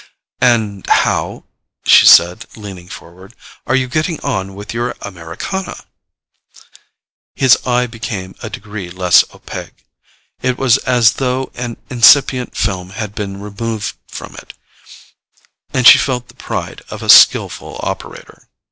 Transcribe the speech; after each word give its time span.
"And 0.41 0.87
how," 0.87 1.43
she 1.85 2.07
said, 2.07 2.47
leaning 2.55 2.89
forward, 2.89 3.35
"are 3.67 3.75
you 3.75 3.87
getting 3.87 4.19
on 4.21 4.55
with 4.55 4.73
your 4.73 4.95
Americana?" 5.03 5.77
His 7.35 7.55
eye 7.67 7.85
became 7.85 8.33
a 8.41 8.49
degree 8.49 8.89
less 8.89 9.23
opaque: 9.31 9.85
it 10.41 10.57
was 10.57 10.79
as 10.79 11.11
though 11.21 11.51
an 11.53 11.77
incipient 11.91 12.57
film 12.57 12.89
had 12.97 13.13
been 13.13 13.41
removed 13.41 13.95
from 14.07 14.33
it, 14.37 14.55
and 15.71 15.85
she 15.85 15.99
felt 15.99 16.29
the 16.29 16.33
pride 16.33 16.81
of 16.89 17.03
a 17.03 17.07
skilful 17.07 17.79
operator. 17.83 18.47